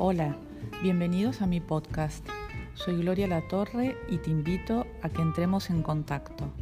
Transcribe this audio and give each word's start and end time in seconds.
Hola, 0.00 0.36
bienvenidos 0.80 1.42
a 1.42 1.48
mi 1.48 1.58
podcast. 1.58 2.24
Soy 2.74 2.98
Gloria 2.98 3.26
Latorre 3.26 3.96
y 4.08 4.18
te 4.18 4.30
invito 4.30 4.86
a 5.02 5.08
que 5.08 5.20
entremos 5.20 5.70
en 5.70 5.82
contacto. 5.82 6.52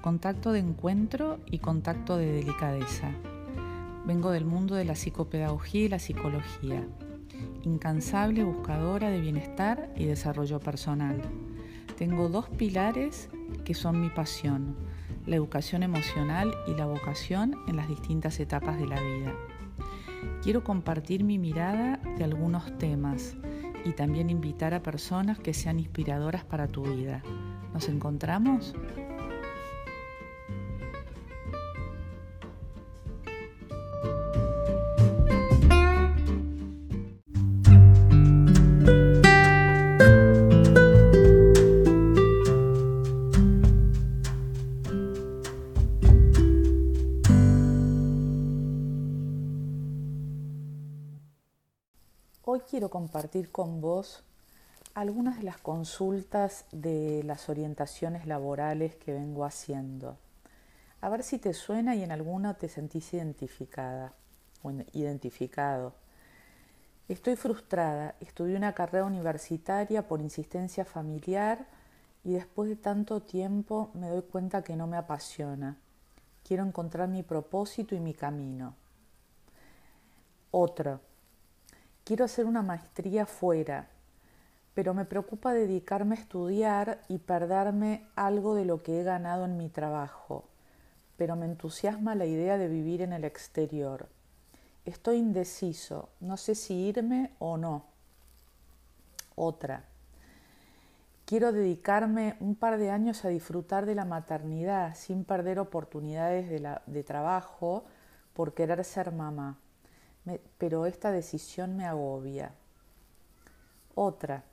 Contacto 0.00 0.50
de 0.50 0.60
encuentro 0.60 1.40
y 1.44 1.58
contacto 1.58 2.16
de 2.16 2.32
delicadeza. 2.32 3.10
Vengo 4.06 4.30
del 4.30 4.46
mundo 4.46 4.76
de 4.76 4.86
la 4.86 4.94
psicopedagogía 4.94 5.82
y 5.82 5.88
la 5.90 5.98
psicología. 5.98 6.88
Incansable 7.64 8.44
buscadora 8.44 9.10
de 9.10 9.20
bienestar 9.20 9.92
y 9.94 10.06
desarrollo 10.06 10.58
personal. 10.58 11.20
Tengo 11.98 12.30
dos 12.30 12.48
pilares 12.48 13.28
que 13.66 13.74
son 13.74 14.00
mi 14.00 14.08
pasión, 14.08 14.74
la 15.26 15.36
educación 15.36 15.82
emocional 15.82 16.54
y 16.66 16.70
la 16.72 16.86
vocación 16.86 17.56
en 17.68 17.76
las 17.76 17.88
distintas 17.88 18.40
etapas 18.40 18.78
de 18.78 18.86
la 18.86 19.02
vida. 19.02 19.34
Quiero 20.42 20.64
compartir 20.64 21.24
mi 21.24 21.38
mirada 21.38 22.00
de 22.16 22.24
algunos 22.24 22.76
temas 22.78 23.36
y 23.84 23.92
también 23.92 24.30
invitar 24.30 24.74
a 24.74 24.82
personas 24.82 25.38
que 25.38 25.54
sean 25.54 25.78
inspiradoras 25.78 26.44
para 26.44 26.68
tu 26.68 26.82
vida. 26.82 27.22
¿Nos 27.72 27.88
encontramos? 27.88 28.74
Hoy 52.46 52.60
quiero 52.60 52.90
compartir 52.90 53.50
con 53.50 53.80
vos 53.80 54.22
algunas 54.92 55.38
de 55.38 55.44
las 55.44 55.56
consultas 55.56 56.66
de 56.72 57.22
las 57.24 57.48
orientaciones 57.48 58.26
laborales 58.26 58.96
que 58.96 59.14
vengo 59.14 59.46
haciendo. 59.46 60.18
A 61.00 61.08
ver 61.08 61.22
si 61.22 61.38
te 61.38 61.54
suena 61.54 61.94
y 61.94 62.02
en 62.02 62.12
alguna 62.12 62.52
te 62.52 62.68
sentís 62.68 63.14
identificada 63.14 64.12
o 64.62 64.72
identificado. 64.92 65.94
Estoy 67.08 67.36
frustrada, 67.36 68.14
estudié 68.20 68.58
una 68.58 68.74
carrera 68.74 69.06
universitaria 69.06 70.06
por 70.06 70.20
insistencia 70.20 70.84
familiar 70.84 71.66
y 72.24 72.34
después 72.34 72.68
de 72.68 72.76
tanto 72.76 73.22
tiempo 73.22 73.90
me 73.94 74.10
doy 74.10 74.20
cuenta 74.20 74.62
que 74.62 74.76
no 74.76 74.86
me 74.86 74.98
apasiona. 74.98 75.78
Quiero 76.46 76.62
encontrar 76.62 77.08
mi 77.08 77.22
propósito 77.22 77.94
y 77.94 78.00
mi 78.00 78.12
camino. 78.12 78.74
Otra 80.50 81.00
quiero 82.04 82.26
hacer 82.26 82.44
una 82.44 82.62
maestría 82.62 83.26
fuera, 83.26 83.88
pero 84.74 84.92
me 84.92 85.04
preocupa 85.04 85.54
dedicarme 85.54 86.16
a 86.16 86.20
estudiar 86.20 87.00
y 87.08 87.18
perderme 87.18 88.06
algo 88.14 88.54
de 88.54 88.64
lo 88.64 88.82
que 88.82 89.00
he 89.00 89.04
ganado 89.04 89.44
en 89.44 89.56
mi 89.56 89.70
trabajo, 89.70 90.44
pero 91.16 91.36
me 91.36 91.46
entusiasma 91.46 92.14
la 92.14 92.26
idea 92.26 92.58
de 92.58 92.68
vivir 92.68 93.00
en 93.02 93.12
el 93.12 93.24
exterior. 93.24 94.08
Estoy 94.84 95.16
indeciso, 95.16 96.10
no 96.20 96.36
sé 96.36 96.54
si 96.54 96.74
irme 96.74 97.30
o 97.38 97.56
no. 97.56 97.86
Otra. 99.34 99.84
Quiero 101.24 101.52
dedicarme 101.52 102.36
un 102.40 102.54
par 102.54 102.76
de 102.76 102.90
años 102.90 103.24
a 103.24 103.28
disfrutar 103.28 103.86
de 103.86 103.94
la 103.94 104.04
maternidad 104.04 104.94
sin 104.94 105.24
perder 105.24 105.58
oportunidades 105.58 106.50
de, 106.50 107.02
trabajo 107.02 107.84
por 108.34 108.52
querer 108.52 108.84
ser 108.84 109.10
mamá 109.10 109.58
pero 110.58 110.86
esta 110.86 111.10
decisión 111.10 111.76
me 111.76 111.86
agobia. 111.86 112.52
Otra, 113.94 114.44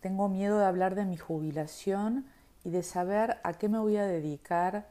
tengo 0.00 0.28
miedo 0.28 0.58
de 0.58 0.64
hablar 0.64 0.94
de 0.94 1.04
mi 1.04 1.16
jubilación 1.16 2.26
y 2.64 2.70
de 2.70 2.82
saber 2.82 3.38
a 3.42 3.54
qué 3.54 3.68
me 3.68 3.78
voy 3.78 3.96
a 3.96 4.06
dedicar 4.06 4.86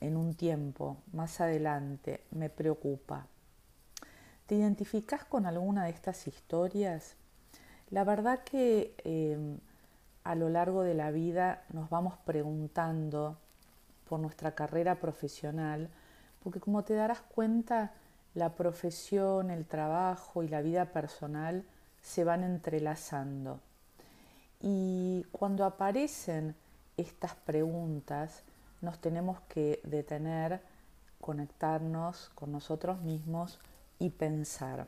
en 0.00 0.16
un 0.16 0.34
tiempo, 0.34 0.96
más 1.12 1.40
adelante, 1.40 2.24
me 2.30 2.48
preocupa. 2.48 3.26
¿Te 4.46 4.54
identificas 4.54 5.24
con 5.24 5.44
alguna 5.44 5.84
de 5.84 5.90
estas 5.90 6.26
historias? 6.26 7.16
La 7.90 8.04
verdad 8.04 8.42
que 8.44 8.94
em, 9.04 9.58
a 10.24 10.34
lo 10.34 10.48
largo 10.48 10.82
de 10.82 10.94
la 10.94 11.10
vida 11.10 11.64
nos 11.72 11.90
vamos 11.90 12.14
preguntando 12.24 13.38
por 14.08 14.20
nuestra 14.20 14.54
carrera 14.54 14.96
profesional, 14.96 15.90
porque 16.42 16.60
como 16.60 16.84
te 16.84 16.94
darás 16.94 17.20
cuenta, 17.20 17.92
la 18.36 18.54
profesión, 18.54 19.50
el 19.50 19.64
trabajo 19.64 20.42
y 20.42 20.48
la 20.48 20.60
vida 20.60 20.92
personal 20.92 21.64
se 22.02 22.22
van 22.22 22.44
entrelazando. 22.44 23.60
Y 24.60 25.24
cuando 25.32 25.64
aparecen 25.64 26.54
estas 26.98 27.34
preguntas, 27.34 28.42
nos 28.82 28.98
tenemos 28.98 29.40
que 29.48 29.80
detener, 29.84 30.60
conectarnos 31.18 32.30
con 32.34 32.52
nosotros 32.52 33.00
mismos 33.00 33.58
y 33.98 34.10
pensar. 34.10 34.86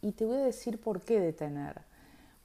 Y 0.00 0.12
te 0.12 0.24
voy 0.24 0.36
a 0.36 0.44
decir 0.44 0.80
por 0.80 1.00
qué 1.00 1.18
detener. 1.18 1.82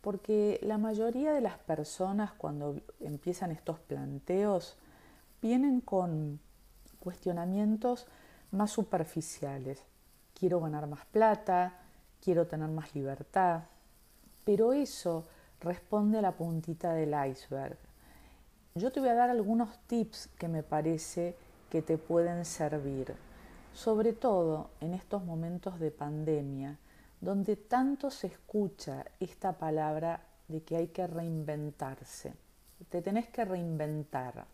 Porque 0.01 0.59
la 0.63 0.79
mayoría 0.79 1.31
de 1.31 1.41
las 1.41 1.59
personas 1.59 2.31
cuando 2.33 2.81
empiezan 2.99 3.51
estos 3.51 3.79
planteos 3.81 4.77
vienen 5.43 5.79
con 5.79 6.39
cuestionamientos 6.99 8.07
más 8.49 8.71
superficiales 8.71 9.85
quiero 10.37 10.59
ganar 10.59 10.87
más 10.87 11.05
plata, 11.05 11.73
quiero 12.21 12.45
tener 12.45 12.69
más 12.69 12.93
libertad, 12.93 13.63
pero 14.43 14.71
eso 14.71 15.25
responde 15.61 16.19
a 16.19 16.21
la 16.21 16.33
puntita 16.33 16.93
del 16.93 17.15
iceberg. 17.29 17.77
Yo 18.75 18.91
te 18.91 18.99
voy 18.99 19.09
a 19.09 19.15
dar 19.15 19.31
algunos 19.31 19.79
tips 19.87 20.27
que 20.37 20.47
me 20.47 20.61
parece 20.61 21.35
que 21.71 21.81
te 21.81 21.97
pueden 21.97 22.45
servir, 22.45 23.15
sobre 23.73 24.13
todo 24.13 24.69
en 24.79 24.93
estos 24.93 25.23
momentos 25.25 25.79
de 25.79 25.89
pandemia, 25.89 26.77
donde 27.19 27.55
tanto 27.55 28.11
se 28.11 28.27
escucha 28.27 29.05
esta 29.19 29.53
palabra 29.53 30.21
de 30.47 30.61
que 30.61 30.75
hay 30.75 30.87
que 30.89 31.07
reinventarse. 31.07 32.33
Te 32.89 33.01
tenés 33.01 33.27
que 33.29 33.43
reinventar. 33.43 34.45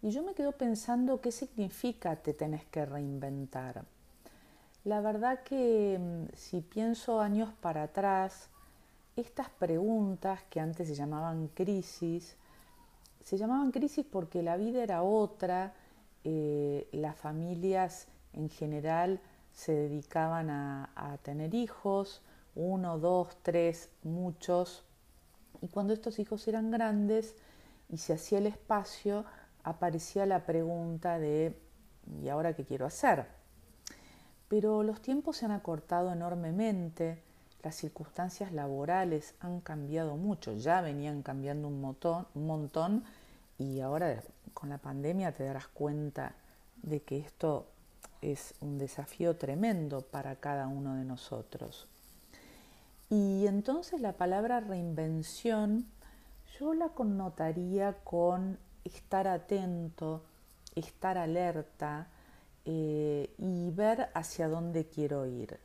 Y 0.00 0.10
yo 0.10 0.22
me 0.22 0.34
quedo 0.34 0.52
pensando 0.52 1.20
qué 1.20 1.30
significa 1.30 2.16
te 2.16 2.32
tenés 2.32 2.64
que 2.64 2.86
reinventar. 2.86 3.84
La 4.84 5.00
verdad 5.00 5.42
que 5.42 5.98
mm, 5.98 6.36
si 6.36 6.60
pienso 6.60 7.20
años 7.20 7.50
para 7.60 7.84
atrás, 7.84 8.50
estas 9.16 9.48
preguntas 9.48 10.42
que 10.50 10.60
antes 10.60 10.88
se 10.88 10.94
llamaban 10.94 11.48
crisis, 11.48 12.36
se 13.22 13.38
llamaban 13.38 13.70
crisis 13.70 14.04
porque 14.04 14.42
la 14.42 14.56
vida 14.56 14.82
era 14.82 15.02
otra, 15.02 15.72
eh, 16.24 16.88
las 16.92 17.16
familias 17.16 18.08
en 18.34 18.50
general 18.50 19.20
se 19.52 19.72
dedicaban 19.72 20.50
a, 20.50 20.90
a 20.96 21.16
tener 21.18 21.54
hijos, 21.54 22.22
uno, 22.54 22.98
dos, 22.98 23.36
tres, 23.42 23.90
muchos, 24.02 24.84
y 25.62 25.68
cuando 25.68 25.94
estos 25.94 26.18
hijos 26.18 26.46
eran 26.48 26.70
grandes 26.70 27.36
y 27.88 27.98
se 27.98 28.12
hacía 28.12 28.38
el 28.38 28.46
espacio, 28.46 29.24
aparecía 29.62 30.26
la 30.26 30.44
pregunta 30.44 31.18
de 31.18 31.58
¿y 32.22 32.28
ahora 32.28 32.54
qué 32.54 32.64
quiero 32.64 32.84
hacer? 32.86 33.33
Pero 34.48 34.82
los 34.82 35.00
tiempos 35.00 35.38
se 35.38 35.46
han 35.46 35.52
acortado 35.52 36.12
enormemente, 36.12 37.22
las 37.62 37.76
circunstancias 37.76 38.52
laborales 38.52 39.34
han 39.40 39.60
cambiado 39.60 40.16
mucho, 40.16 40.52
ya 40.52 40.82
venían 40.82 41.22
cambiando 41.22 41.68
un, 41.68 41.96
un 42.34 42.46
montón 42.46 43.04
y 43.58 43.80
ahora 43.80 44.22
con 44.52 44.68
la 44.68 44.78
pandemia 44.78 45.32
te 45.32 45.44
darás 45.44 45.68
cuenta 45.68 46.34
de 46.82 47.00
que 47.00 47.18
esto 47.18 47.66
es 48.20 48.54
un 48.60 48.78
desafío 48.78 49.36
tremendo 49.36 50.02
para 50.02 50.36
cada 50.36 50.68
uno 50.68 50.94
de 50.94 51.04
nosotros. 51.04 51.88
Y 53.10 53.46
entonces 53.46 54.00
la 54.00 54.12
palabra 54.12 54.60
reinvención 54.60 55.86
yo 56.58 56.74
la 56.74 56.90
connotaría 56.90 57.94
con 58.04 58.58
estar 58.84 59.26
atento, 59.26 60.22
estar 60.74 61.18
alerta, 61.18 62.08
eh, 62.64 63.30
y 63.38 63.70
ver 63.70 64.08
hacia 64.14 64.48
dónde 64.48 64.86
quiero 64.86 65.26
ir. 65.26 65.58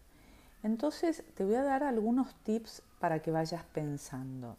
Entonces 0.63 1.23
te 1.35 1.45
voy 1.45 1.55
a 1.55 1.63
dar 1.63 1.83
algunos 1.83 2.33
tips 2.43 2.81
para 2.99 3.21
que 3.21 3.31
vayas 3.31 3.63
pensando. 3.63 4.57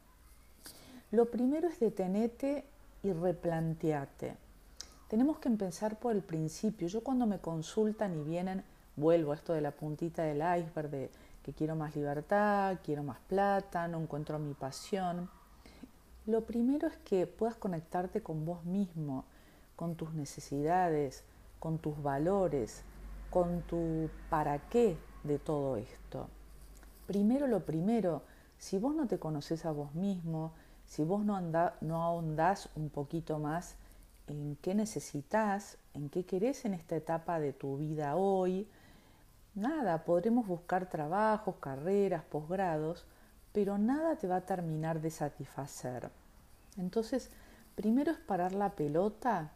Lo 1.10 1.30
primero 1.30 1.68
es 1.68 1.80
detenerte 1.80 2.64
y 3.02 3.12
replantearte. 3.12 4.36
Tenemos 5.08 5.38
que 5.38 5.48
empezar 5.48 5.98
por 5.98 6.12
el 6.12 6.22
principio. 6.22 6.88
Yo 6.88 7.02
cuando 7.02 7.26
me 7.26 7.40
consultan 7.40 8.18
y 8.18 8.22
vienen, 8.22 8.62
vuelvo 8.96 9.32
a 9.32 9.34
esto 9.34 9.52
de 9.52 9.60
la 9.60 9.72
puntita 9.72 10.22
del 10.22 10.38
iceberg, 10.38 10.88
de 10.88 11.10
que 11.42 11.52
quiero 11.52 11.74
más 11.74 11.96
libertad, 11.96 12.78
quiero 12.84 13.02
más 13.02 13.18
plata, 13.26 13.88
no 13.88 14.00
encuentro 14.00 14.38
mi 14.38 14.54
pasión. 14.54 15.28
Lo 16.26 16.42
primero 16.42 16.86
es 16.86 16.96
que 16.98 17.26
puedas 17.26 17.56
conectarte 17.56 18.22
con 18.22 18.44
vos 18.44 18.64
mismo, 18.64 19.24
con 19.74 19.96
tus 19.96 20.12
necesidades, 20.12 21.24
con 21.60 21.78
tus 21.78 22.02
valores, 22.02 22.82
con 23.30 23.62
tu 23.62 24.10
para 24.28 24.58
qué 24.68 24.96
de 25.22 25.38
todo 25.38 25.76
esto. 25.76 26.28
primero 27.06 27.46
lo 27.46 27.64
primero, 27.64 28.22
si 28.58 28.78
vos 28.78 28.94
no 28.94 29.06
te 29.06 29.18
conoces 29.18 29.64
a 29.64 29.72
vos 29.72 29.94
mismo, 29.94 30.52
si 30.86 31.04
vos 31.04 31.24
no, 31.24 31.40
no 31.40 32.02
ahondás 32.02 32.68
un 32.74 32.88
poquito 32.88 33.38
más 33.38 33.76
en 34.26 34.56
qué 34.62 34.74
necesitas, 34.74 35.78
en 35.94 36.08
qué 36.08 36.24
querés 36.24 36.64
en 36.64 36.74
esta 36.74 36.96
etapa 36.96 37.40
de 37.40 37.52
tu 37.52 37.76
vida 37.76 38.16
hoy, 38.16 38.68
nada, 39.54 40.04
podremos 40.04 40.46
buscar 40.46 40.88
trabajos, 40.88 41.56
carreras, 41.60 42.24
posgrados, 42.24 43.04
pero 43.52 43.78
nada 43.78 44.16
te 44.16 44.28
va 44.28 44.36
a 44.36 44.46
terminar 44.46 45.00
de 45.00 45.10
satisfacer. 45.10 46.10
Entonces, 46.76 47.30
primero 47.74 48.12
es 48.12 48.18
parar 48.18 48.52
la 48.52 48.70
pelota 48.70 49.52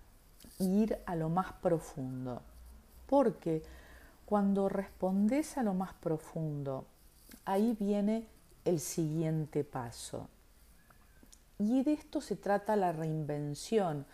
ir 0.59 0.99
a 1.07 1.17
lo 1.17 1.29
más 1.29 1.53
profundo. 1.55 2.43
Porque 3.07 3.63
cuando 4.25 4.69
respondes 4.69 5.59
a 5.59 5.63
lo 5.63 5.75
más 5.75 5.95
profundo, 5.95 6.87
ahí 7.45 7.77
viene 7.79 8.27
el 8.65 8.81
siguiente 8.81 9.65
paso. 9.65 10.29
Y 11.59 11.83
de 11.83 11.93
esto 11.93 12.21
se 12.21 12.37
trata 12.37 12.77
la 12.77 12.93
reinvención. 12.93 14.07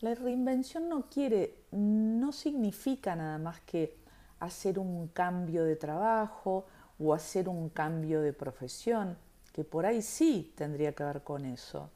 La 0.00 0.14
reinvención 0.14 0.88
no 0.88 1.08
quiere, 1.08 1.62
no 1.72 2.32
significa 2.32 3.16
nada 3.16 3.38
más 3.38 3.60
que 3.60 3.96
hacer 4.40 4.78
un 4.78 5.08
cambio 5.08 5.64
de 5.64 5.76
trabajo 5.76 6.66
o 6.98 7.14
hacer 7.14 7.48
un 7.48 7.68
cambio 7.70 8.20
de 8.20 8.32
profesión, 8.32 9.16
que 9.52 9.64
por 9.64 9.86
ahí 9.86 10.02
sí 10.02 10.52
tendría 10.56 10.92
que 10.92 11.04
ver 11.04 11.22
con 11.22 11.44
eso. 11.44 11.90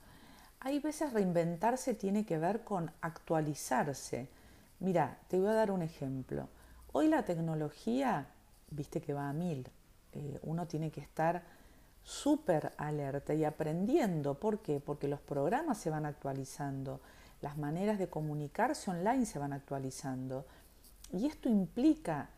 Hay 0.62 0.78
veces 0.78 1.14
reinventarse 1.14 1.94
tiene 1.94 2.26
que 2.26 2.36
ver 2.36 2.64
con 2.64 2.92
actualizarse. 3.00 4.28
Mira, 4.78 5.18
te 5.28 5.38
voy 5.38 5.48
a 5.48 5.54
dar 5.54 5.70
un 5.70 5.80
ejemplo. 5.80 6.48
Hoy 6.92 7.08
la 7.08 7.24
tecnología, 7.24 8.26
viste 8.70 9.00
que 9.00 9.14
va 9.14 9.30
a 9.30 9.32
mil. 9.32 9.66
Eh, 10.12 10.38
uno 10.42 10.66
tiene 10.66 10.90
que 10.90 11.00
estar 11.00 11.42
súper 12.02 12.74
alerta 12.76 13.32
y 13.32 13.44
aprendiendo. 13.44 14.38
¿Por 14.38 14.58
qué? 14.58 14.80
Porque 14.80 15.08
los 15.08 15.20
programas 15.20 15.78
se 15.78 15.88
van 15.88 16.04
actualizando, 16.04 17.00
las 17.40 17.56
maneras 17.56 17.98
de 17.98 18.10
comunicarse 18.10 18.90
online 18.90 19.24
se 19.24 19.38
van 19.38 19.54
actualizando. 19.54 20.44
Y 21.10 21.24
esto 21.24 21.48
implica 21.48 22.28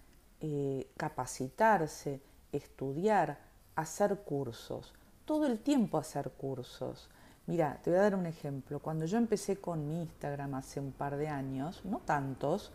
eh, 0.41 0.93
capacitarse, 0.97 2.21
estudiar, 2.53 3.39
hacer 3.75 4.19
cursos, 4.19 4.95
todo 5.25 5.47
el 5.47 5.59
tiempo 5.59 5.99
hacer 5.99 6.31
cursos. 6.31 7.11
Mira, 7.47 7.81
te 7.83 7.91
voy 7.91 7.99
a 7.99 8.03
dar 8.03 8.15
un 8.15 8.27
ejemplo. 8.27 8.79
Cuando 8.79 9.05
yo 9.05 9.19
empecé 9.19 9.57
con 9.57 9.89
mi 9.89 10.01
Instagram 10.03 10.55
hace 10.55 10.79
un 10.79 10.93
par 10.93 11.17
de 11.17 11.27
años, 11.27 11.85
no 11.85 11.99
tantos, 11.99 12.71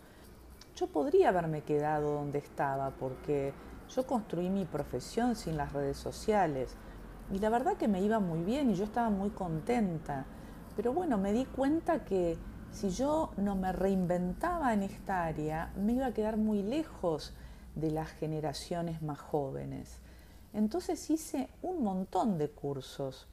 yo 0.75 0.87
podría 0.87 1.29
haberme 1.29 1.61
quedado 1.61 2.15
donde 2.15 2.39
estaba 2.39 2.89
porque 2.91 3.53
yo 3.95 4.05
construí 4.05 4.49
mi 4.49 4.65
profesión 4.65 5.37
sin 5.37 5.55
las 5.55 5.71
redes 5.71 5.95
sociales 5.95 6.75
y 7.31 7.39
la 7.39 7.49
verdad 7.49 7.77
que 7.77 7.87
me 7.87 8.01
iba 8.01 8.19
muy 8.19 8.43
bien 8.43 8.69
y 8.69 8.75
yo 8.75 8.83
estaba 8.83 9.09
muy 9.09 9.29
contenta. 9.29 10.25
Pero 10.75 10.91
bueno, 10.91 11.17
me 11.17 11.31
di 11.31 11.45
cuenta 11.45 12.03
que 12.03 12.37
si 12.69 12.89
yo 12.89 13.31
no 13.37 13.55
me 13.55 13.71
reinventaba 13.71 14.73
en 14.73 14.83
esta 14.83 15.23
área, 15.23 15.71
me 15.77 15.93
iba 15.93 16.07
a 16.07 16.13
quedar 16.13 16.35
muy 16.35 16.61
lejos 16.61 17.33
de 17.75 17.89
las 17.89 18.09
generaciones 18.09 19.01
más 19.01 19.19
jóvenes. 19.19 20.01
Entonces 20.51 21.09
hice 21.09 21.49
un 21.61 21.83
montón 21.83 22.37
de 22.37 22.49
cursos 22.49 23.27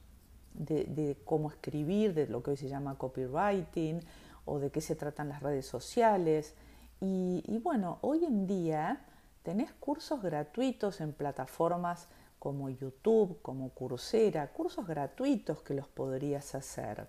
de, 0.57 1.17
cómo 1.25 1.49
escribir, 1.49 2.13
de 2.13 2.27
lo 2.27 2.41
que 2.41 2.51
hoy 2.51 2.57
se 2.57 2.69
llama 2.69 2.97
copywriting 2.97 3.99
o 4.45 4.59
de 4.59 4.71
qué 4.71 4.81
se 4.81 4.95
tratan 4.95 5.29
las 5.29 5.41
redes 5.41 5.65
sociales. 5.65 6.53
Y, 7.01 7.43
y 7.47 7.59
bueno, 7.59 7.99
hoy 8.01 8.25
en 8.25 8.47
día 8.47 9.05
tenés 9.43 9.71
cursos 9.73 10.21
gratuitos 10.21 11.01
en 11.01 11.13
plataformas 11.13 12.07
como 12.39 12.69
YouTube, 12.69 13.41
como 13.41 13.69
Coursera, 13.69 14.51
cursos 14.51 14.85
gratuitos 14.85 15.61
que 15.61 15.73
los 15.73 15.87
podrías 15.87 16.55
hacer. 16.55 17.07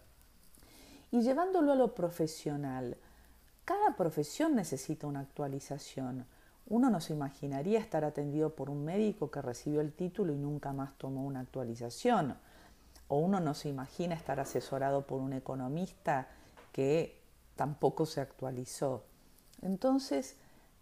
Y 1.11 1.23
llevándolo 1.23 1.73
a 1.73 1.77
lo 1.77 1.95
profesional, 1.95 2.97
cada 3.65 3.97
profesión 3.97 4.55
necesita 4.55 5.07
una 5.07 5.21
actualización. 5.21 6.27
Uno 6.69 6.91
no 6.91 7.01
se 7.01 7.13
imaginaría 7.13 7.79
estar 7.79 8.05
atendido 8.05 8.55
por 8.55 8.71
un 8.71 8.85
médico 8.85 9.31
que 9.31 9.43
recibió 9.43 9.81
el 9.81 9.93
título 9.93 10.33
y 10.33 10.37
nunca 10.37 10.73
más 10.73 10.97
tomó 10.99 11.25
una 11.25 11.41
actualización 11.41 12.37
o 13.09 13.19
uno 13.19 13.41
no 13.41 13.55
se 13.55 13.69
imagina 13.69 14.15
estar 14.15 14.41
asesorado 14.41 15.07
por 15.07 15.21
un 15.21 15.33
economista 15.33 16.29
que 16.73 17.21
tampoco 17.55 18.07
se 18.07 18.21
actualizó. 18.21 19.05
Entonces, 19.63 20.37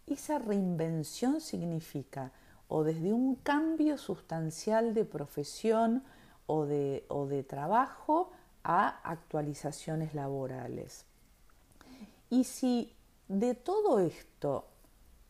esa 0.06 0.38
reinvención 0.38 1.40
significa 1.40 2.32
o 2.68 2.82
desde 2.82 3.12
un 3.12 3.36
cambio 3.36 3.98
sustancial 3.98 4.94
de 4.94 5.04
profesión 5.04 6.02
o 6.46 6.66
de, 6.66 7.04
o 7.08 7.26
de 7.26 7.42
trabajo 7.42 8.30
a 8.62 9.00
actualizaciones 9.08 10.14
laborales. 10.14 11.04
Y 12.30 12.44
si 12.44 12.94
de 13.28 13.54
todo 13.54 14.00
esto 14.00 14.66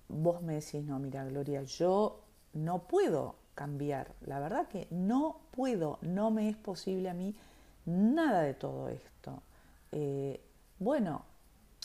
vos 0.09 0.43
me 0.43 0.55
decís, 0.55 0.85
no, 0.85 0.99
mira, 0.99 1.25
Gloria, 1.25 1.63
yo 1.63 2.21
no 2.53 2.87
puedo 2.87 3.37
cambiar. 3.55 4.13
La 4.27 4.39
verdad 4.41 4.69
que 4.69 4.87
no 4.91 5.41
puedo, 5.51 5.99
no 6.03 6.31
me 6.31 6.49
es 6.49 6.57
posible 6.57 7.09
a 7.09 7.15
mí 7.15 7.35
nada 7.87 8.43
de 8.43 8.55
todo 8.55 8.89
esto. 8.89 9.43
Eh, 9.93 10.41
bueno, 10.79 11.25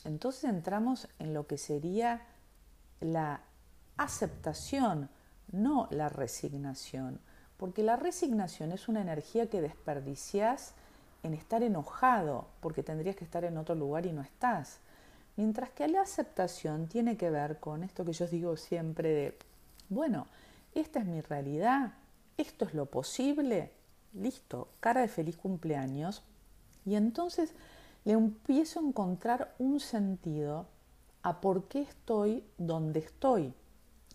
entonces 0.04 0.44
entramos 0.44 1.08
en 1.18 1.34
lo 1.34 1.46
que 1.46 1.58
sería 1.58 2.22
la 3.00 3.40
aceptación, 3.96 5.08
no 5.52 5.88
la 5.90 6.08
resignación, 6.08 7.20
porque 7.56 7.82
la 7.82 7.96
resignación 7.96 8.72
es 8.72 8.88
una 8.88 9.02
energía 9.02 9.48
que 9.48 9.60
desperdicias 9.60 10.74
en 11.22 11.34
estar 11.34 11.62
enojado, 11.62 12.46
porque 12.60 12.82
tendrías 12.82 13.16
que 13.16 13.24
estar 13.24 13.44
en 13.44 13.58
otro 13.58 13.74
lugar 13.74 14.06
y 14.06 14.12
no 14.12 14.22
estás. 14.22 14.78
Mientras 15.36 15.70
que 15.70 15.86
la 15.88 16.02
aceptación 16.02 16.88
tiene 16.88 17.16
que 17.16 17.30
ver 17.30 17.60
con 17.60 17.82
esto 17.82 18.04
que 18.04 18.12
yo 18.12 18.26
digo 18.26 18.56
siempre 18.56 19.08
de, 19.10 19.38
bueno, 19.88 20.26
esta 20.74 21.00
es 21.00 21.06
mi 21.06 21.20
realidad, 21.20 21.94
esto 22.36 22.64
es 22.64 22.74
lo 22.74 22.86
posible, 22.86 23.72
listo, 24.12 24.68
cara 24.80 25.00
de 25.00 25.08
feliz 25.08 25.36
cumpleaños. 25.36 26.22
Y 26.84 26.94
entonces 26.94 27.52
le 28.04 28.12
empiezo 28.12 28.80
a 28.80 28.82
encontrar 28.82 29.54
un 29.58 29.80
sentido 29.80 30.66
a 31.22 31.40
por 31.40 31.68
qué 31.68 31.82
estoy 31.82 32.44
donde 32.56 33.00
estoy 33.00 33.52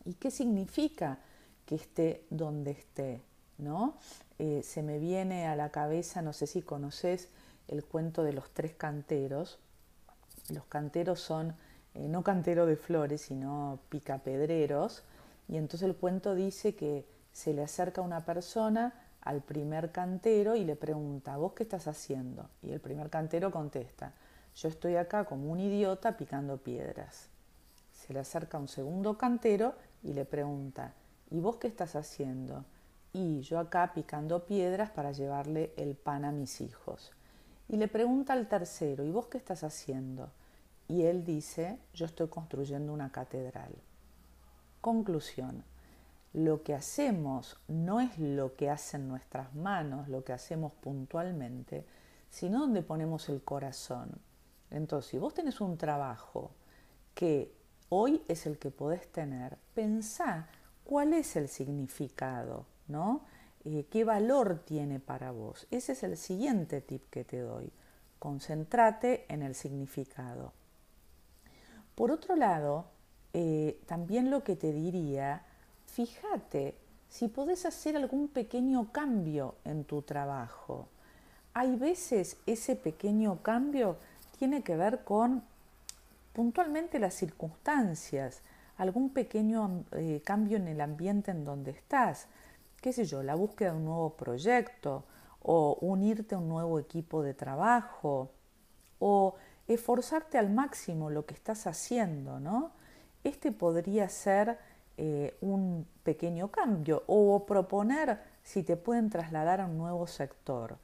y 0.06 0.14
qué 0.14 0.32
significa 0.32 1.20
que 1.66 1.76
esté 1.76 2.26
donde 2.30 2.72
esté, 2.72 3.22
¿no? 3.58 3.96
Eh, 4.38 4.62
se 4.64 4.84
me 4.84 5.00
viene 5.00 5.48
a 5.48 5.56
la 5.56 5.70
cabeza, 5.70 6.22
no 6.22 6.34
sé 6.34 6.48
si 6.48 6.62
conoces 6.62 7.30
el 7.68 7.84
cuento 7.84 8.24
de 8.24 8.34
los 8.34 8.52
tres 8.52 8.74
canteros. 8.76 9.60
Los 10.50 10.66
canteros 10.66 11.20
son 11.20 11.56
eh, 11.94 12.08
no 12.08 12.24
cantero 12.24 12.66
de 12.66 12.76
flores, 12.76 13.22
sino 13.22 13.80
picapedreros, 13.90 15.04
y 15.48 15.58
entonces 15.58 15.88
el 15.88 15.96
cuento 15.96 16.36
dice 16.36 16.76
que 16.76 17.06
se 17.32 17.54
le 17.54 17.64
acerca 17.64 18.02
una 18.02 18.26
persona 18.26 18.94
al 19.22 19.42
primer 19.42 19.92
cantero 19.92 20.56
y 20.56 20.64
le 20.64 20.76
pregunta, 20.76 21.38
¿vos 21.38 21.54
qué 21.54 21.64
estás 21.64 21.88
haciendo? 21.88 22.50
Y 22.62 22.72
el 22.72 22.80
primer 22.80 23.10
cantero 23.10 23.52
contesta, 23.52 24.14
yo 24.56 24.70
estoy 24.70 24.96
acá 24.96 25.26
como 25.26 25.52
un 25.52 25.60
idiota 25.60 26.16
picando 26.16 26.58
piedras. 26.58 27.30
Se 27.94 28.14
le 28.14 28.20
acerca 28.20 28.58
un 28.58 28.68
segundo 28.68 29.18
cantero 29.18 29.76
y 30.04 30.14
le 30.14 30.26
pregunta, 30.26 30.94
¿y 31.32 31.40
vos 31.40 31.58
qué 31.58 31.68
estás 31.68 31.96
haciendo? 31.96 32.64
Y 33.14 33.42
yo 33.42 33.60
acá 33.60 33.92
picando 33.94 34.46
piedras 34.46 34.92
para 34.92 35.12
llevarle 35.12 35.74
el 35.78 35.96
pan 35.96 36.26
a 36.26 36.32
mis 36.32 36.62
hijos. 36.62 37.12
Y 37.68 37.78
le 37.78 37.88
pregunta 37.88 38.34
al 38.34 38.48
tercero, 38.48 39.04
¿y 39.04 39.12
vos 39.12 39.28
qué 39.28 39.38
estás 39.38 39.64
haciendo? 39.64 40.30
Y 40.88 41.04
él 41.04 41.26
dice, 41.26 41.80
yo 41.94 42.06
estoy 42.06 42.28
construyendo 42.28 42.94
una 42.94 43.12
catedral. 43.12 43.74
Conclusión. 44.86 45.64
Lo 46.34 46.62
que 46.62 46.76
hacemos 46.76 47.58
no 47.68 48.02
es 48.02 48.20
lo 48.20 48.56
que 48.56 48.70
hacen 48.70 49.08
nuestras 49.08 49.56
manos, 49.56 50.08
lo 50.10 50.24
que 50.24 50.32
hacemos 50.32 50.74
puntualmente, 50.74 51.88
sino 52.30 52.60
donde 52.60 52.84
ponemos 52.84 53.28
el 53.30 53.42
corazón. 53.42 54.12
Entonces, 54.70 55.10
si 55.10 55.18
vos 55.18 55.34
tenés 55.34 55.60
un 55.60 55.76
trabajo 55.76 56.52
que 57.16 57.52
hoy 57.90 58.22
es 58.28 58.46
el 58.46 58.60
que 58.60 58.70
podés 58.70 59.12
tener, 59.12 59.58
pensá 59.74 60.50
cuál 60.84 61.14
es 61.14 61.36
el 61.36 61.50
significado, 61.50 62.68
¿no? 62.88 63.22
Eh, 63.64 63.88
¿Qué 63.90 64.04
valor 64.04 64.60
tiene 64.68 65.00
para 65.00 65.32
vos? 65.32 65.66
Ese 65.72 65.94
es 65.94 66.04
el 66.04 66.16
siguiente 66.16 66.82
tip 66.82 67.10
que 67.10 67.24
te 67.24 67.40
doy. 67.40 67.74
Concéntrate 68.20 69.26
en 69.30 69.42
el 69.42 69.56
significado. 69.56 70.54
Por 71.96 72.12
otro 72.12 72.36
lado, 72.36 72.94
eh, 73.38 73.82
también 73.86 74.32
lo 74.32 74.46
que 74.46 74.56
te 74.56 74.72
diría, 74.72 75.44
fíjate 75.88 76.74
si 77.10 77.28
podés 77.28 77.66
hacer 77.66 77.98
algún 77.98 78.30
pequeño 78.30 78.94
cambio 78.94 79.56
en 79.66 79.84
tu 79.84 80.04
trabajo. 80.04 80.88
Hay 81.54 81.76
veces 81.76 82.38
ese 82.46 82.78
pequeño 82.78 83.44
cambio 83.44 83.98
tiene 84.40 84.64
que 84.64 84.78
ver 84.78 85.04
con 85.04 85.44
puntualmente 86.32 86.98
las 86.98 87.14
circunstancias, 87.14 88.42
algún 88.78 89.10
pequeño 89.10 89.84
eh, 89.92 90.22
cambio 90.24 90.56
en 90.56 90.70
el 90.70 90.80
ambiente 90.80 91.32
en 91.32 91.44
donde 91.44 91.72
estás, 91.72 92.28
qué 92.80 92.94
sé 92.94 93.04
yo, 93.04 93.22
la 93.22 93.36
búsqueda 93.36 93.72
de 93.72 93.78
un 93.80 93.84
nuevo 93.84 94.12
proyecto 94.12 95.04
o 95.42 95.78
unirte 95.82 96.36
a 96.36 96.38
un 96.38 96.48
nuevo 96.48 96.80
equipo 96.80 97.22
de 97.22 97.34
trabajo 97.34 98.32
o 99.00 99.36
esforzarte 99.68 100.38
al 100.38 100.52
máximo 100.52 101.10
lo 101.10 101.26
que 101.26 101.34
estás 101.34 101.68
haciendo, 101.68 102.40
¿no? 102.40 102.72
Este 103.26 103.52
podría 103.52 104.08
ser 104.08 104.58
eh, 104.98 105.36
un 105.42 105.88
pequeño 106.04 106.50
cambio 106.52 107.04
o 107.08 107.44
proponer 107.46 108.22
si 108.44 108.62
te 108.62 108.78
pueden 108.78 109.10
trasladar 109.10 109.62
a 109.62 109.66
un 109.66 109.80
nuevo 109.80 110.06
sector. 110.06 110.78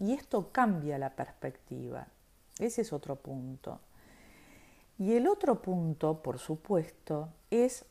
Y 0.00 0.14
esto 0.14 0.50
cambia 0.50 0.96
la 0.98 1.10
perspectiva. 1.10 2.06
Ese 2.58 2.80
es 2.80 2.94
otro 2.94 3.16
punto. 3.16 3.78
Y 4.98 5.12
el 5.12 5.26
otro 5.28 5.60
punto, 5.60 6.22
por 6.22 6.38
supuesto, 6.38 7.28
es 7.50 7.84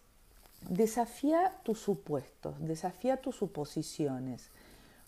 desafía 0.67 1.59
tus 1.63 1.79
supuestos, 1.79 2.55
desafía 2.59 3.17
tus 3.17 3.35
suposiciones, 3.35 4.49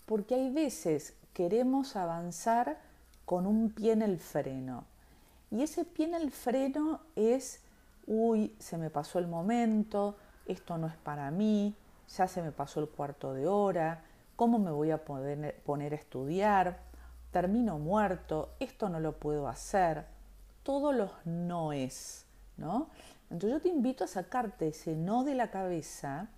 porque 0.06 0.36
hay 0.36 0.52
veces 0.52 1.14
queremos 1.32 1.96
avanzar 1.96 2.78
con 3.24 3.44
un 3.44 3.70
pie 3.70 3.92
en 3.92 4.02
el 4.02 4.20
freno. 4.20 4.84
Y 5.50 5.62
ese 5.62 5.84
pie 5.84 6.06
en 6.06 6.14
el 6.14 6.30
freno 6.30 7.00
es, 7.16 7.60
uy, 8.06 8.54
se 8.58 8.78
me 8.78 8.90
pasó 8.90 9.18
el 9.18 9.26
momento, 9.26 10.16
esto 10.46 10.78
no 10.78 10.86
es 10.86 10.96
para 10.96 11.30
mí, 11.30 11.74
ya 12.16 12.28
se 12.28 12.42
me 12.42 12.52
pasó 12.52 12.80
el 12.80 12.88
cuarto 12.88 13.32
de 13.32 13.46
hora, 13.46 14.02
¿cómo 14.36 14.58
me 14.58 14.70
voy 14.70 14.90
a 14.90 15.04
poder, 15.04 15.60
poner 15.64 15.92
a 15.92 15.96
estudiar? 15.96 16.78
Termino 17.30 17.78
muerto, 17.78 18.54
esto 18.60 18.88
no 18.88 19.00
lo 19.00 19.18
puedo 19.18 19.48
hacer. 19.48 20.04
Todos 20.62 20.94
los 20.94 21.10
no 21.24 21.72
es, 21.72 22.26
¿no? 22.56 22.88
Entonces 23.30 23.50
yo 23.50 23.60
te 23.60 23.68
invito 23.68 24.04
a 24.04 24.08
sacarte 24.08 24.68
ese 24.68 24.94
no 24.94 25.24
de 25.24 25.34
la 25.34 25.50
cabeza, 25.50 26.28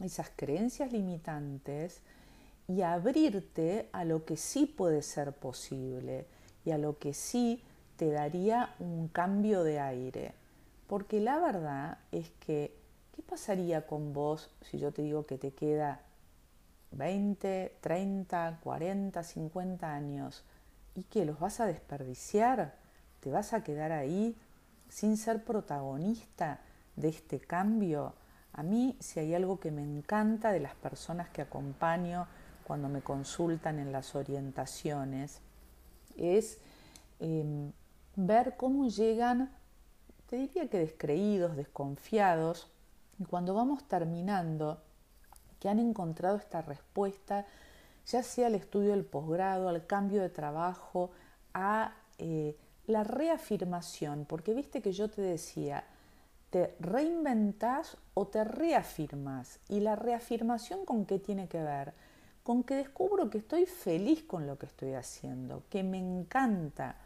esas 0.00 0.30
creencias 0.34 0.92
limitantes, 0.92 2.02
y 2.68 2.82
abrirte 2.82 3.88
a 3.92 4.04
lo 4.04 4.24
que 4.24 4.36
sí 4.36 4.66
puede 4.66 5.02
ser 5.02 5.32
posible 5.32 6.26
y 6.64 6.72
a 6.72 6.78
lo 6.78 6.98
que 6.98 7.14
sí 7.14 7.62
te 7.96 8.10
daría 8.10 8.74
un 8.80 9.08
cambio 9.08 9.62
de 9.62 9.78
aire. 9.78 10.34
Porque 10.86 11.20
la 11.20 11.38
verdad 11.38 11.98
es 12.12 12.30
que 12.40 12.76
¿Qué 13.16 13.22
pasaría 13.22 13.86
con 13.86 14.12
vos 14.12 14.50
si 14.60 14.78
yo 14.78 14.92
te 14.92 15.00
digo 15.00 15.24
que 15.24 15.38
te 15.38 15.54
queda 15.54 16.02
20, 16.90 17.78
30, 17.80 18.60
40, 18.62 19.24
50 19.24 19.90
años 19.90 20.44
y 20.94 21.04
que 21.04 21.24
los 21.24 21.40
vas 21.40 21.60
a 21.60 21.66
desperdiciar? 21.66 22.76
¿Te 23.20 23.30
vas 23.30 23.54
a 23.54 23.64
quedar 23.64 23.90
ahí 23.90 24.36
sin 24.90 25.16
ser 25.16 25.44
protagonista 25.44 26.60
de 26.94 27.08
este 27.08 27.40
cambio? 27.40 28.12
A 28.52 28.62
mí, 28.62 28.98
si 29.00 29.18
hay 29.18 29.34
algo 29.34 29.60
que 29.60 29.70
me 29.70 29.82
encanta 29.82 30.52
de 30.52 30.60
las 30.60 30.74
personas 30.74 31.30
que 31.30 31.40
acompaño 31.40 32.26
cuando 32.64 32.90
me 32.90 33.00
consultan 33.00 33.78
en 33.78 33.92
las 33.92 34.14
orientaciones, 34.14 35.40
es 36.18 36.58
em, 37.18 37.72
ver 38.14 38.58
cómo 38.58 38.88
llegan, 38.88 39.56
te 40.28 40.36
diría 40.36 40.68
que 40.68 40.78
descreídos, 40.78 41.56
desconfiados, 41.56 42.70
y 43.18 43.24
cuando 43.24 43.54
vamos 43.54 43.84
terminando, 43.88 44.82
que 45.60 45.68
han 45.68 45.78
encontrado 45.78 46.36
esta 46.36 46.62
respuesta, 46.62 47.46
ya 48.06 48.22
sea 48.22 48.48
al 48.48 48.54
estudio 48.54 48.90
del 48.90 49.04
posgrado, 49.04 49.68
al 49.68 49.86
cambio 49.86 50.20
de 50.20 50.28
trabajo, 50.28 51.10
a 51.54 51.94
eh, 52.18 52.56
la 52.86 53.04
reafirmación, 53.04 54.26
porque 54.26 54.54
viste 54.54 54.82
que 54.82 54.92
yo 54.92 55.08
te 55.08 55.22
decía, 55.22 55.84
te 56.50 56.76
reinventas 56.78 57.96
o 58.14 58.26
te 58.26 58.44
reafirmas. 58.44 59.58
¿Y 59.68 59.80
la 59.80 59.96
reafirmación 59.96 60.84
con 60.84 61.06
qué 61.06 61.18
tiene 61.18 61.48
que 61.48 61.62
ver? 61.62 61.94
Con 62.42 62.62
que 62.62 62.76
descubro 62.76 63.28
que 63.28 63.38
estoy 63.38 63.66
feliz 63.66 64.22
con 64.22 64.46
lo 64.46 64.56
que 64.58 64.66
estoy 64.66 64.92
haciendo, 64.92 65.64
que 65.68 65.82
me 65.82 65.98
encanta, 65.98 66.96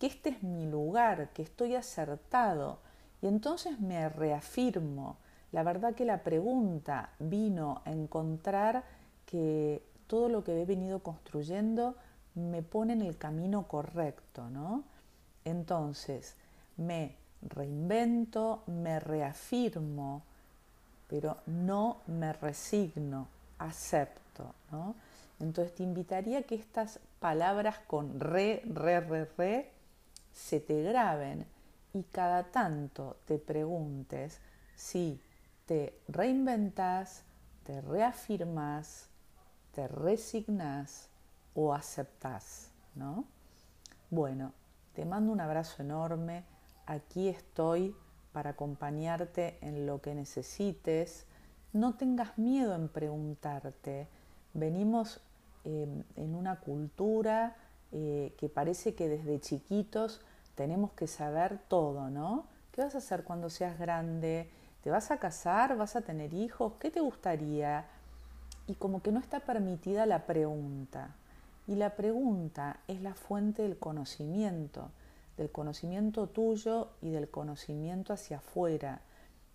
que 0.00 0.06
este 0.06 0.30
es 0.30 0.42
mi 0.42 0.66
lugar, 0.66 1.28
que 1.34 1.42
estoy 1.42 1.76
acertado. 1.76 2.78
Y 3.20 3.26
entonces 3.26 3.78
me 3.80 4.08
reafirmo, 4.08 5.18
la 5.52 5.62
verdad 5.62 5.94
que 5.94 6.06
la 6.06 6.24
pregunta 6.24 7.10
vino 7.18 7.82
a 7.84 7.92
encontrar 7.92 8.82
que 9.26 9.82
todo 10.06 10.30
lo 10.30 10.42
que 10.42 10.60
he 10.60 10.64
venido 10.64 11.00
construyendo 11.00 11.96
me 12.34 12.62
pone 12.62 12.94
en 12.94 13.02
el 13.02 13.18
camino 13.18 13.68
correcto, 13.68 14.48
¿no? 14.48 14.84
Entonces, 15.44 16.34
me 16.78 17.14
reinvento, 17.42 18.62
me 18.66 19.00
reafirmo, 19.00 20.22
pero 21.08 21.36
no 21.46 21.98
me 22.06 22.32
resigno, 22.32 23.28
acepto, 23.58 24.54
¿no? 24.72 24.94
Entonces 25.40 25.74
te 25.74 25.82
invitaría 25.82 26.38
a 26.38 26.42
que 26.42 26.54
estas 26.54 27.00
palabras 27.18 27.78
con 27.86 28.18
re, 28.18 28.62
re, 28.64 29.00
re, 29.00 29.28
re 29.36 29.79
se 30.32 30.60
te 30.60 30.82
graben 30.82 31.46
y 31.92 32.02
cada 32.04 32.44
tanto 32.44 33.16
te 33.26 33.38
preguntes 33.38 34.40
si 34.76 35.20
te 35.66 35.98
reinventas, 36.08 37.22
te 37.64 37.80
reafirmas, 37.80 39.08
te 39.74 39.86
resignas 39.88 41.08
o 41.54 41.74
aceptas, 41.74 42.70
¿no? 42.94 43.24
Bueno, 44.10 44.52
te 44.94 45.04
mando 45.04 45.32
un 45.32 45.40
abrazo 45.40 45.82
enorme. 45.82 46.44
Aquí 46.86 47.28
estoy 47.28 47.94
para 48.32 48.50
acompañarte 48.50 49.58
en 49.60 49.86
lo 49.86 50.00
que 50.00 50.14
necesites. 50.14 51.26
No 51.72 51.94
tengas 51.94 52.36
miedo 52.38 52.74
en 52.74 52.88
preguntarte. 52.88 54.08
Venimos 54.54 55.20
em, 55.64 56.02
en 56.16 56.34
una 56.34 56.58
cultura 56.60 57.56
eh, 57.92 58.34
que 58.38 58.48
parece 58.48 58.94
que 58.94 59.08
desde 59.08 59.40
chiquitos 59.40 60.20
tenemos 60.54 60.92
que 60.92 61.06
saber 61.06 61.58
todo, 61.68 62.10
¿no? 62.10 62.44
¿Qué 62.72 62.82
vas 62.82 62.94
a 62.94 62.98
hacer 62.98 63.24
cuando 63.24 63.50
seas 63.50 63.78
grande? 63.78 64.48
¿Te 64.82 64.90
vas 64.90 65.10
a 65.10 65.18
casar? 65.18 65.76
¿Vas 65.76 65.96
a 65.96 66.02
tener 66.02 66.32
hijos? 66.34 66.74
¿Qué 66.78 66.90
te 66.90 67.00
gustaría? 67.00 67.86
Y 68.66 68.74
como 68.74 69.02
que 69.02 69.12
no 69.12 69.20
está 69.20 69.40
permitida 69.40 70.06
la 70.06 70.26
pregunta. 70.26 71.14
Y 71.66 71.76
la 71.76 71.96
pregunta 71.96 72.80
es 72.88 73.00
la 73.02 73.14
fuente 73.14 73.62
del 73.62 73.78
conocimiento, 73.78 74.90
del 75.36 75.50
conocimiento 75.50 76.26
tuyo 76.26 76.88
y 77.02 77.10
del 77.10 77.28
conocimiento 77.30 78.12
hacia 78.12 78.38
afuera. 78.38 79.00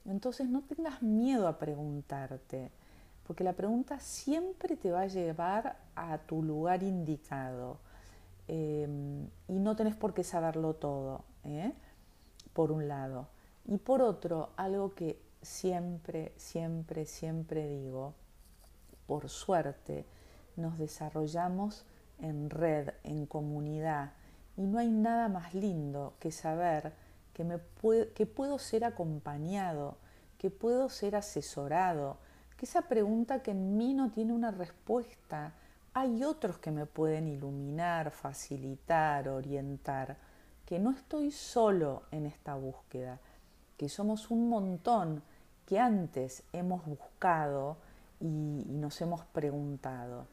Entonces 0.05 0.47
no 0.47 0.61
tengas 0.61 1.01
miedo 1.01 1.47
a 1.47 1.57
preguntarte, 1.57 2.71
porque 3.25 3.43
la 3.43 3.53
pregunta 3.53 3.99
siempre 3.99 4.75
te 4.75 4.91
va 4.91 5.01
a 5.01 5.07
llevar 5.07 5.77
a 5.95 6.17
tu 6.19 6.43
lugar 6.43 6.83
indicado. 6.83 7.79
Em, 8.47 9.27
y 9.47 9.59
no 9.59 9.75
tenés 9.75 9.95
por 9.95 10.13
qué 10.13 10.23
saberlo 10.23 10.75
todo, 10.75 11.23
¿eh? 11.43 11.73
por 12.53 12.71
un 12.71 12.87
lado. 12.87 13.27
Y 13.65 13.77
por 13.77 14.01
otro, 14.01 14.49
algo 14.57 14.93
que 14.93 15.19
siempre, 15.41 16.33
siempre, 16.37 17.05
siempre 17.05 17.67
digo, 17.67 18.13
por 19.07 19.29
suerte 19.29 20.05
nos 20.55 20.77
desarrollamos 20.77 21.85
en 22.19 22.49
red, 22.49 22.89
en 23.03 23.25
comunidad, 23.25 24.13
y 24.57 24.61
no 24.61 24.79
hay 24.79 24.89
nada 24.89 25.27
más 25.27 25.53
lindo 25.53 26.13
que 26.19 26.31
saber 26.31 26.93
que, 27.33 27.43
me 27.43 27.59
que 28.13 28.25
puedo 28.25 28.57
ser 28.57 28.85
acompañado, 28.85 29.97
que 30.37 30.49
puedo 30.49 30.89
ser 30.89 31.15
asesorado, 31.15 32.17
que 32.55 32.65
esa 32.65 32.83
pregunta 32.83 33.41
que 33.41 33.51
en 33.51 33.77
mí 33.77 33.93
no 33.93 34.11
tiene 34.11 34.31
una 34.31 34.51
respuesta, 34.51 35.53
hay 35.95 36.25
otros 36.25 36.57
que 36.57 36.71
me 36.71 36.85
pueden 36.85 37.29
iluminar, 37.29 38.11
facilitar, 38.11 39.29
orientar, 39.29 40.17
que 40.65 40.77
no 40.77 40.91
estoy 40.91 41.31
solo 41.31 42.03
en 42.11 42.25
esta 42.25 42.55
búsqueda, 42.55 43.17
que 43.77 43.87
somos 43.87 44.29
un 44.29 44.49
montón 44.49 45.23
que 45.65 45.79
antes 45.79 46.43
hemos 46.51 46.85
buscado 46.85 47.77
y, 48.19 48.27
nos 48.27 48.99
hemos 48.99 49.23
preguntado. 49.27 50.27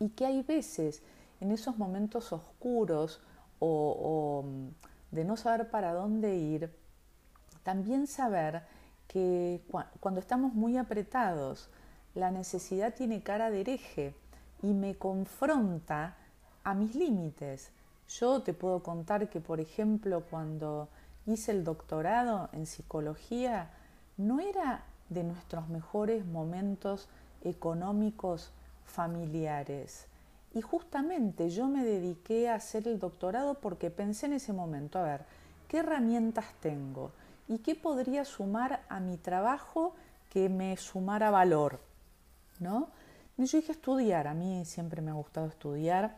Y 0.00 0.08
que 0.08 0.24
hay 0.24 0.42
veces 0.42 1.02
en 1.40 1.52
esos 1.52 1.76
momentos 1.76 2.32
oscuros 2.32 3.20
o, 3.58 4.46
de 5.10 5.24
no 5.26 5.36
saber 5.36 5.70
para 5.70 5.92
dónde 5.92 6.36
ir, 6.36 6.74
también 7.64 8.06
saber 8.06 8.62
que 9.08 9.60
cuando 10.00 10.20
estamos 10.20 10.54
muy 10.54 10.78
apretados, 10.78 11.68
la 12.14 12.30
necesidad 12.30 12.94
tiene 12.94 13.22
cara 13.22 13.50
de 13.50 13.60
hereje 13.60 14.14
y 14.62 14.72
me 14.72 14.96
confronta 14.96 16.16
a 16.64 16.74
mis 16.74 16.94
límites. 16.94 17.70
Yo 18.08 18.42
te 18.42 18.54
puedo 18.54 18.82
contar 18.82 19.28
que, 19.28 19.40
por 19.40 19.60
ejemplo, 19.60 20.22
cuando 20.30 20.88
hice 21.26 21.52
el 21.52 21.64
doctorado 21.64 22.48
en 22.52 22.66
psicología, 22.66 23.70
no 24.16 24.40
era 24.40 24.84
de 25.08 25.24
nuestros 25.24 25.68
mejores 25.68 26.24
momentos 26.24 27.08
económicos 27.42 28.50
familiares. 28.84 30.06
Y 30.54 30.62
justamente 30.62 31.50
yo 31.50 31.68
me 31.68 31.84
dediqué 31.84 32.48
a 32.48 32.54
hacer 32.54 32.88
el 32.88 32.98
doctorado 32.98 33.54
porque 33.54 33.90
pensé 33.90 34.26
en 34.26 34.34
ese 34.34 34.52
momento, 34.52 34.98
a 34.98 35.02
ver, 35.02 35.24
¿qué 35.68 35.78
herramientas 35.78 36.46
tengo? 36.60 37.12
¿Y 37.48 37.58
qué 37.58 37.74
podría 37.74 38.24
sumar 38.24 38.82
a 38.88 38.98
mi 39.00 39.18
trabajo 39.18 39.94
que 40.30 40.48
me 40.48 40.76
sumara 40.76 41.30
valor? 41.30 41.80
¿No? 42.58 42.88
Y 43.38 43.44
yo 43.44 43.58
dije 43.58 43.72
estudiar, 43.72 44.28
a 44.28 44.34
mí 44.34 44.64
siempre 44.64 45.02
me 45.02 45.10
ha 45.10 45.14
gustado 45.14 45.46
estudiar, 45.46 46.16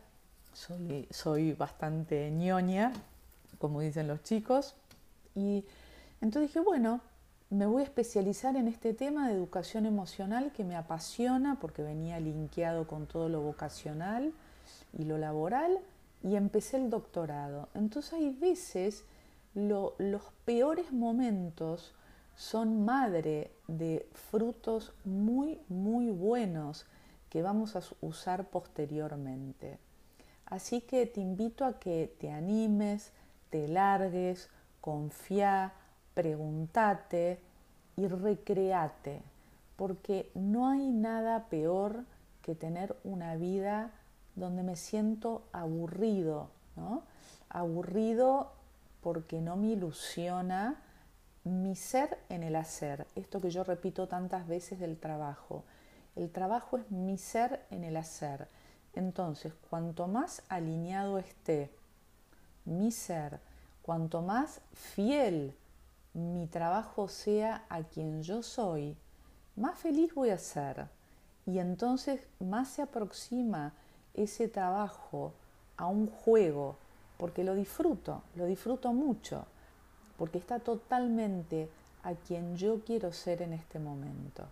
soy, 0.52 1.08
soy 1.10 1.52
bastante 1.52 2.30
ñoña, 2.30 2.92
como 3.58 3.80
dicen 3.80 4.06
los 4.06 4.22
chicos, 4.22 4.76
y 5.34 5.64
entonces 6.20 6.50
dije, 6.50 6.60
bueno, 6.60 7.00
me 7.50 7.66
voy 7.66 7.82
a 7.82 7.84
especializar 7.84 8.56
en 8.56 8.68
este 8.68 8.92
tema 8.92 9.26
de 9.26 9.34
educación 9.34 9.86
emocional 9.86 10.52
que 10.52 10.64
me 10.64 10.76
apasiona 10.76 11.58
porque 11.58 11.82
venía 11.82 12.20
linkeado 12.20 12.86
con 12.86 13.06
todo 13.06 13.28
lo 13.28 13.40
vocacional 13.40 14.32
y 14.92 15.04
lo 15.04 15.16
laboral 15.16 15.78
y 16.22 16.36
empecé 16.36 16.76
el 16.76 16.90
doctorado. 16.90 17.68
Entonces 17.74 18.12
hay 18.12 18.30
veces 18.30 19.04
los 19.54 20.22
peores 20.44 20.92
momentos 20.92 21.94
son 22.36 22.84
madre 22.84 23.50
de 23.66 24.06
frutos 24.30 24.92
muy, 25.04 25.58
muy 25.68 26.10
buenos 26.10 26.86
que 27.30 27.42
vamos 27.42 27.76
a 27.76 27.82
usar 28.00 28.46
posteriormente. 28.46 29.78
Así 30.46 30.80
que 30.80 31.06
te 31.06 31.20
invito 31.20 31.64
a 31.64 31.78
que 31.78 32.14
te 32.18 32.30
animes, 32.30 33.12
te 33.50 33.68
largues, 33.68 34.48
confía, 34.80 35.72
pregúntate 36.14 37.38
y 37.96 38.06
recreate, 38.06 39.22
porque 39.76 40.30
no 40.34 40.68
hay 40.68 40.88
nada 40.88 41.46
peor 41.48 42.04
que 42.42 42.54
tener 42.54 42.96
una 43.04 43.36
vida 43.36 43.90
donde 44.36 44.62
me 44.62 44.76
siento 44.76 45.42
aburrido, 45.52 46.48
¿no? 46.76 47.02
Aburrido 47.50 48.52
porque 49.02 49.40
no 49.40 49.56
me 49.56 49.68
ilusiona 49.68 50.76
mi 51.44 51.76
ser 51.76 52.18
en 52.28 52.42
el 52.42 52.56
hacer, 52.56 53.06
esto 53.14 53.40
que 53.40 53.50
yo 53.50 53.64
repito 53.64 54.06
tantas 54.08 54.46
veces 54.46 54.78
del 54.78 54.98
trabajo. 54.98 55.64
El 56.18 56.32
trabajo 56.32 56.78
es 56.78 56.90
mi 56.90 57.16
ser 57.16 57.64
en 57.70 57.84
el 57.84 57.96
hacer. 57.96 58.48
Entonces, 58.92 59.52
cuanto 59.70 60.08
más 60.08 60.42
alineado 60.48 61.16
esté 61.16 61.70
mi 62.64 62.90
ser, 62.90 63.38
cuanto 63.82 64.20
más 64.20 64.60
fiel 64.72 65.54
mi 66.14 66.48
trabajo 66.48 67.06
sea 67.06 67.64
a 67.68 67.84
quien 67.84 68.24
yo 68.24 68.42
soy, 68.42 68.96
más 69.54 69.78
feliz 69.78 70.12
voy 70.12 70.30
a 70.30 70.38
ser. 70.38 70.88
Y 71.46 71.60
entonces 71.60 72.20
más 72.40 72.66
se 72.66 72.82
aproxima 72.82 73.72
ese 74.12 74.48
trabajo 74.48 75.34
a 75.76 75.86
un 75.86 76.08
juego, 76.08 76.78
porque 77.16 77.44
lo 77.44 77.54
disfruto, 77.54 78.24
lo 78.34 78.46
disfruto 78.46 78.92
mucho, 78.92 79.46
porque 80.16 80.38
está 80.38 80.58
totalmente 80.58 81.70
a 82.02 82.14
quien 82.14 82.56
yo 82.56 82.80
quiero 82.84 83.12
ser 83.12 83.40
en 83.42 83.52
este 83.52 83.78
momento. 83.78 84.48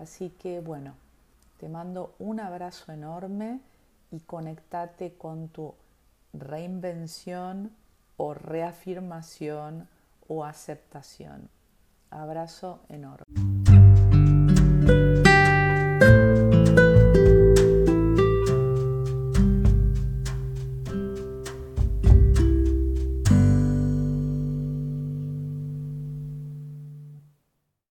Así 0.00 0.30
que 0.30 0.60
bueno, 0.60 0.94
te 1.58 1.68
mando 1.68 2.14
un 2.18 2.40
abrazo 2.40 2.92
enorme 2.92 3.60
y 4.10 4.20
conectate 4.20 5.14
con 5.14 5.48
tu 5.48 5.74
reinvención 6.32 7.72
o 8.16 8.34
reafirmación 8.34 9.88
o 10.28 10.44
aceptación. 10.44 11.48
Abrazo 12.10 12.80
enorme. 12.88 13.24